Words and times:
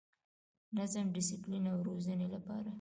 د 0.75 0.77
نظم، 0.77 1.05
ډسپلین 1.15 1.65
او 1.71 1.77
روزنې 1.89 2.27
لپاره 2.35 2.69